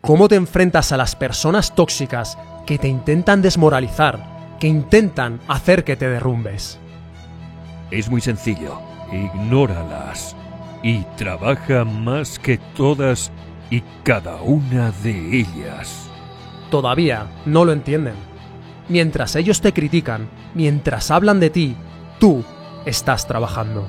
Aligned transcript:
cómo 0.00 0.28
te 0.28 0.36
enfrentas 0.36 0.92
a 0.92 0.96
las 0.96 1.16
personas 1.16 1.74
tóxicas 1.74 2.38
que 2.66 2.78
te 2.78 2.88
intentan 2.88 3.42
desmoralizar, 3.42 4.56
que 4.58 4.66
intentan 4.66 5.40
hacer 5.48 5.84
que 5.84 5.96
te 5.96 6.08
derrumbes. 6.08 6.78
Es 7.90 8.10
muy 8.10 8.20
sencillo. 8.20 8.80
Ignóralas 9.12 10.34
y 10.82 11.02
trabaja 11.16 11.84
más 11.84 12.38
que 12.38 12.58
todas 12.76 13.30
y 13.70 13.82
cada 14.02 14.36
una 14.42 14.90
de 15.02 15.40
ellas. 15.40 16.08
Todavía 16.70 17.26
no 17.44 17.64
lo 17.64 17.72
entienden. 17.72 18.14
Mientras 18.88 19.36
ellos 19.36 19.60
te 19.60 19.72
critican, 19.72 20.28
mientras 20.54 21.10
hablan 21.10 21.40
de 21.40 21.50
ti, 21.50 21.76
tú 22.18 22.44
estás 22.84 23.26
trabajando. 23.26 23.86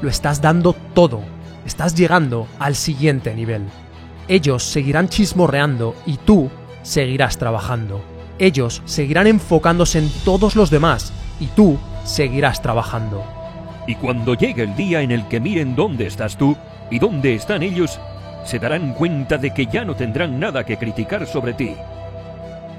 Lo 0.00 0.08
estás 0.08 0.40
dando 0.40 0.74
todo. 0.94 1.22
Estás 1.64 1.94
llegando 1.94 2.48
al 2.58 2.74
siguiente 2.74 3.34
nivel. 3.34 3.62
Ellos 4.28 4.62
seguirán 4.62 5.08
chismorreando 5.08 5.94
y 6.06 6.16
tú 6.16 6.50
seguirás 6.82 7.38
trabajando. 7.38 8.02
Ellos 8.38 8.82
seguirán 8.84 9.26
enfocándose 9.26 9.98
en 9.98 10.10
todos 10.24 10.56
los 10.56 10.70
demás 10.70 11.12
y 11.40 11.46
tú 11.46 11.78
seguirás 12.04 12.62
trabajando. 12.62 13.24
Y 13.86 13.96
cuando 13.96 14.34
llegue 14.34 14.62
el 14.62 14.76
día 14.76 15.02
en 15.02 15.10
el 15.10 15.26
que 15.28 15.40
miren 15.40 15.74
dónde 15.74 16.06
estás 16.06 16.36
tú 16.36 16.56
y 16.90 16.98
dónde 16.98 17.34
están 17.34 17.62
ellos, 17.62 17.98
se 18.44 18.58
darán 18.58 18.94
cuenta 18.94 19.38
de 19.38 19.52
que 19.52 19.66
ya 19.66 19.84
no 19.84 19.94
tendrán 19.94 20.38
nada 20.38 20.64
que 20.64 20.76
criticar 20.76 21.26
sobre 21.26 21.54
ti. 21.54 21.74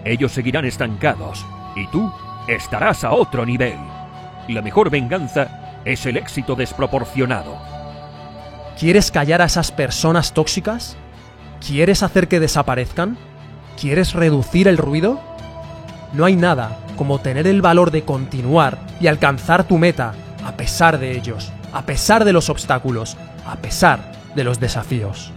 Ellos 0.06 0.32
seguirán 0.32 0.66
estancados 0.66 1.46
y 1.76 1.88
tú 1.88 2.12
estarás 2.48 3.04
a 3.04 3.12
otro 3.12 3.46
nivel. 3.46 3.78
La 4.48 4.62
mejor 4.62 4.90
venganza 4.90 5.82
es 5.86 6.06
el 6.06 6.18
éxito 6.18 6.56
desproporcionado. 6.56 7.58
¿Quieres 8.80 9.12
callar 9.12 9.42
a 9.42 9.46
esas 9.46 9.72
personas 9.72 10.34
tóxicas? 10.34 10.98
¿Quieres 11.66 12.04
hacer 12.04 12.28
que 12.28 12.42
desaparezcan? 12.42 13.18
¿Quieres 13.80 14.12
reducir 14.12 14.68
el 14.68 14.78
ruido? 14.78 15.22
No 16.12 16.26
hay 16.26 16.36
nada 16.36 16.78
como 16.98 17.22
tener 17.22 17.48
el 17.48 17.62
valor 17.62 17.90
de 17.92 18.04
continuar 18.04 18.86
y 19.00 19.08
alcanzar 19.08 19.66
tu 19.66 19.78
meta 19.78 20.14
a 20.46 20.58
pesar 20.58 21.00
de 21.00 21.18
ellos, 21.18 21.54
a 21.72 21.86
pesar 21.86 22.26
de 22.26 22.34
los 22.34 22.50
obstáculos, 22.50 23.16
a 23.46 23.56
pesar 23.56 24.12
de 24.36 24.44
los 24.44 24.60
desafíos. 24.60 25.32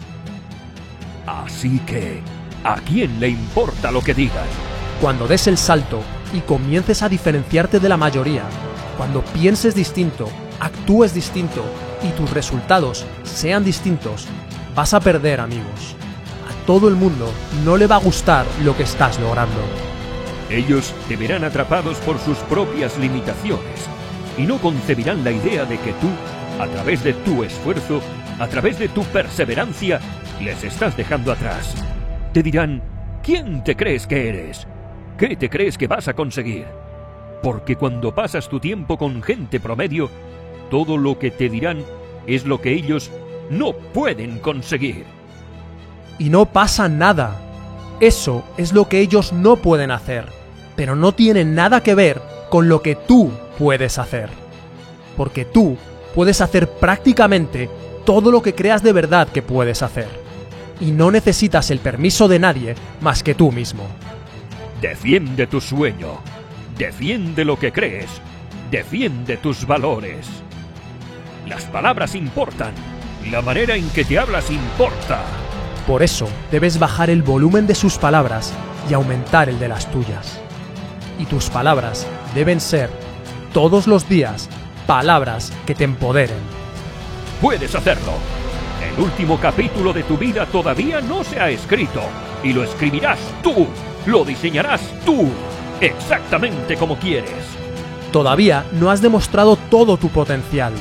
Así 1.28 1.78
que, 1.86 2.20
¿a 2.64 2.74
quién 2.80 3.20
le 3.20 3.28
importa 3.28 3.92
lo 3.92 4.00
que 4.00 4.12
digan? 4.12 4.46
Cuando 5.00 5.28
des 5.28 5.46
el 5.46 5.56
salto 5.56 6.00
y 6.32 6.40
comiences 6.40 7.02
a 7.02 7.08
diferenciarte 7.08 7.78
de 7.78 7.88
la 7.88 7.96
mayoría, 7.96 8.42
cuando 8.96 9.22
pienses 9.22 9.76
distinto, 9.76 10.28
actúes 10.58 11.14
distinto 11.14 11.64
y 12.02 12.08
tus 12.18 12.28
resultados 12.32 13.06
sean 13.22 13.64
distintos, 13.64 14.26
vas 14.74 14.92
a 14.92 14.98
perder 14.98 15.40
amigos. 15.40 15.94
Todo 16.66 16.88
el 16.88 16.96
mundo 16.96 17.32
no 17.64 17.76
le 17.76 17.86
va 17.86 17.94
a 17.94 18.00
gustar 18.00 18.44
lo 18.64 18.76
que 18.76 18.82
estás 18.82 19.20
logrando. 19.20 19.60
Ellos 20.50 20.92
te 21.06 21.14
verán 21.14 21.44
atrapados 21.44 21.98
por 21.98 22.18
sus 22.18 22.38
propias 22.38 22.98
limitaciones 22.98 23.88
y 24.36 24.42
no 24.42 24.58
concebirán 24.58 25.22
la 25.22 25.30
idea 25.30 25.64
de 25.64 25.78
que 25.78 25.92
tú, 25.92 26.08
a 26.60 26.66
través 26.66 27.04
de 27.04 27.12
tu 27.12 27.44
esfuerzo, 27.44 28.00
a 28.40 28.48
través 28.48 28.80
de 28.80 28.88
tu 28.88 29.04
perseverancia, 29.04 30.00
les 30.40 30.64
estás 30.64 30.96
dejando 30.96 31.30
atrás. 31.30 31.72
Te 32.32 32.42
dirán, 32.42 32.82
¿quién 33.22 33.62
te 33.62 33.76
crees 33.76 34.04
que 34.08 34.28
eres? 34.28 34.66
¿Qué 35.18 35.36
te 35.36 35.48
crees 35.48 35.78
que 35.78 35.86
vas 35.86 36.08
a 36.08 36.14
conseguir? 36.14 36.66
Porque 37.44 37.76
cuando 37.76 38.12
pasas 38.12 38.48
tu 38.48 38.58
tiempo 38.58 38.98
con 38.98 39.22
gente 39.22 39.60
promedio, 39.60 40.10
todo 40.68 40.98
lo 40.98 41.16
que 41.16 41.30
te 41.30 41.48
dirán 41.48 41.84
es 42.26 42.44
lo 42.44 42.60
que 42.60 42.72
ellos 42.72 43.12
no 43.50 43.72
pueden 43.72 44.40
conseguir. 44.40 45.04
Y 46.18 46.30
no 46.30 46.46
pasa 46.46 46.88
nada. 46.88 47.36
Eso 48.00 48.44
es 48.56 48.72
lo 48.72 48.88
que 48.88 49.00
ellos 49.00 49.32
no 49.32 49.56
pueden 49.56 49.90
hacer, 49.90 50.26
pero 50.74 50.96
no 50.96 51.12
tiene 51.12 51.44
nada 51.44 51.82
que 51.82 51.94
ver 51.94 52.20
con 52.50 52.68
lo 52.68 52.82
que 52.82 52.94
tú 52.94 53.30
puedes 53.58 53.98
hacer. 53.98 54.28
Porque 55.16 55.44
tú 55.44 55.76
puedes 56.14 56.40
hacer 56.40 56.68
prácticamente 56.68 57.70
todo 58.04 58.30
lo 58.30 58.42
que 58.42 58.54
creas 58.54 58.82
de 58.82 58.92
verdad 58.92 59.28
que 59.28 59.42
puedes 59.42 59.82
hacer. 59.82 60.08
Y 60.80 60.92
no 60.92 61.10
necesitas 61.10 61.70
el 61.70 61.78
permiso 61.78 62.28
de 62.28 62.38
nadie 62.38 62.74
más 63.00 63.22
que 63.22 63.34
tú 63.34 63.50
mismo. 63.50 63.84
Defiende 64.80 65.46
tu 65.46 65.60
sueño. 65.60 66.20
Defiende 66.76 67.44
lo 67.44 67.58
que 67.58 67.72
crees. 67.72 68.08
Defiende 68.70 69.38
tus 69.38 69.66
valores. 69.66 70.26
Las 71.48 71.64
palabras 71.64 72.14
importan. 72.14 72.74
La 73.30 73.40
manera 73.40 73.74
en 73.74 73.88
que 73.90 74.04
te 74.04 74.18
hablas 74.18 74.50
importa. 74.50 75.24
Por 75.86 76.02
eso 76.02 76.26
debes 76.50 76.78
bajar 76.78 77.10
el 77.10 77.22
volumen 77.22 77.66
de 77.66 77.74
sus 77.74 77.96
palabras 77.96 78.52
y 78.90 78.94
aumentar 78.94 79.48
el 79.48 79.58
de 79.58 79.68
las 79.68 79.90
tuyas. 79.90 80.40
Y 81.18 81.26
tus 81.26 81.48
palabras 81.48 82.06
deben 82.34 82.60
ser, 82.60 82.90
todos 83.52 83.86
los 83.86 84.08
días, 84.08 84.48
palabras 84.86 85.52
que 85.64 85.74
te 85.74 85.84
empoderen. 85.84 86.38
Puedes 87.40 87.74
hacerlo. 87.74 88.12
El 88.82 89.02
último 89.02 89.38
capítulo 89.38 89.92
de 89.92 90.02
tu 90.02 90.18
vida 90.18 90.46
todavía 90.46 91.00
no 91.00 91.22
se 91.22 91.38
ha 91.40 91.50
escrito 91.50 92.00
y 92.42 92.52
lo 92.52 92.64
escribirás 92.64 93.18
tú, 93.42 93.66
lo 94.06 94.24
diseñarás 94.24 94.80
tú, 95.04 95.28
exactamente 95.80 96.76
como 96.76 96.96
quieres. 96.96 97.30
Todavía 98.12 98.64
no 98.72 98.90
has 98.90 99.02
demostrado 99.02 99.56
todo 99.70 99.96
tu 99.96 100.08
potencial. 100.08 100.72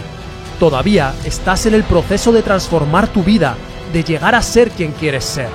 Todavía 0.60 1.14
estás 1.26 1.66
en 1.66 1.74
el 1.74 1.84
proceso 1.84 2.32
de 2.32 2.42
transformar 2.42 3.08
tu 3.08 3.24
vida, 3.24 3.56
de 3.96 4.04
llegar 4.04 4.36
a 4.36 4.42
ser 4.42 4.72
quien 4.72 4.92
quieres 4.92 5.24
ser. 5.24 5.48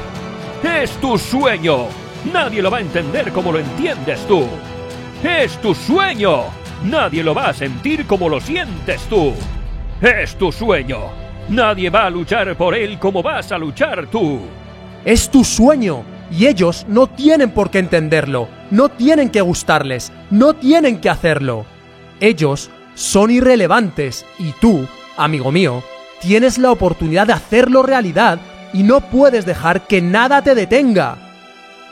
Es 0.64 0.92
tu 0.92 1.18
sueño. 1.18 1.88
Nadie 2.32 2.62
lo 2.62 2.70
va 2.70 2.78
a 2.78 2.80
entender 2.80 3.32
como 3.32 3.52
lo 3.52 3.58
entiendes 3.58 4.26
tú. 4.26 4.46
Es 5.22 5.60
tu 5.60 5.74
sueño. 5.74 6.44
Nadie 6.82 7.22
lo 7.22 7.34
va 7.34 7.48
a 7.48 7.52
sentir 7.52 8.06
como 8.06 8.30
lo 8.30 8.40
sientes 8.40 9.02
tú. 9.10 9.34
Es 10.00 10.36
tu 10.36 10.50
sueño. 10.50 11.00
Nadie 11.50 11.90
va 11.90 12.06
a 12.06 12.10
luchar 12.10 12.56
por 12.56 12.74
él 12.74 12.98
como 12.98 13.22
vas 13.22 13.52
a 13.52 13.58
luchar 13.58 14.06
tú. 14.06 14.40
Es 15.04 15.30
tu 15.30 15.44
sueño 15.44 16.02
y 16.30 16.46
ellos 16.46 16.86
no 16.88 17.08
tienen 17.08 17.50
por 17.50 17.70
qué 17.70 17.80
entenderlo, 17.80 18.48
no 18.70 18.88
tienen 18.88 19.28
que 19.28 19.42
gustarles, 19.42 20.12
no 20.30 20.54
tienen 20.54 21.02
que 21.02 21.10
hacerlo. 21.10 21.66
Ellos 22.20 22.70
son 22.94 23.30
irrelevantes 23.30 24.24
y 24.38 24.52
tú, 24.52 24.88
amigo 25.18 25.52
mío, 25.52 25.82
tienes 26.20 26.58
la 26.58 26.70
oportunidad 26.70 27.26
de 27.26 27.32
hacerlo 27.32 27.82
realidad 27.82 28.38
y 28.72 28.82
no 28.82 29.00
puedes 29.00 29.46
dejar 29.46 29.86
que 29.86 30.00
nada 30.00 30.42
te 30.42 30.54
detenga. 30.54 31.16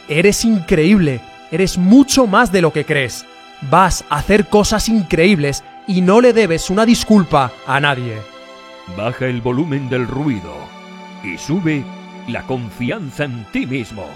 Eres 0.08 0.44
increíble, 0.44 1.20
eres 1.50 1.78
mucho 1.78 2.26
más 2.26 2.52
de 2.52 2.62
lo 2.62 2.72
que 2.72 2.84
crees. 2.84 3.26
Vas 3.62 4.04
a 4.08 4.18
hacer 4.18 4.46
cosas 4.46 4.88
increíbles 4.88 5.64
y 5.86 6.00
no 6.00 6.20
le 6.20 6.32
debes 6.32 6.70
una 6.70 6.86
disculpa 6.86 7.52
a 7.66 7.80
nadie. 7.80 8.16
Baja 8.96 9.26
el 9.26 9.40
volumen 9.40 9.88
del 9.88 10.06
ruido 10.06 10.54
y 11.24 11.36
sube 11.36 11.84
la 12.28 12.42
confianza 12.42 13.24
en 13.24 13.44
ti 13.52 13.66
mismo. 13.66 14.06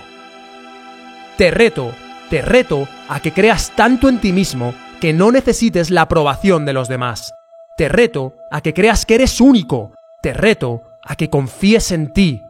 Te 1.37 1.51
reto, 1.51 1.93
te 2.31 2.43
reto 2.43 2.87
a 3.09 3.21
que 3.21 3.33
creas 3.33 3.73
tanto 3.75 4.09
en 4.09 4.21
ti 4.21 4.33
mismo 4.33 4.75
que 5.01 5.13
no 5.13 5.33
necesites 5.33 5.91
la 5.91 6.03
aprobación 6.03 6.65
de 6.65 6.73
los 6.73 6.89
demás. 6.89 7.33
Te 7.77 7.89
reto 7.89 8.35
a 8.51 8.61
que 8.61 8.75
creas 8.75 9.05
que 9.05 9.17
eres 9.17 9.41
único. 9.41 9.95
Te 10.23 10.33
reto 10.33 10.83
a 11.03 11.17
que 11.17 11.31
confíes 11.31 11.91
en 11.91 12.13
ti. 12.13 12.43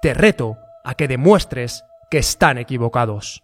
Te 0.00 0.14
reto 0.14 0.58
a 0.84 0.94
que 0.94 1.08
demuestres 1.08 1.84
que 2.08 2.18
están 2.18 2.56
equivocados. 2.56 3.42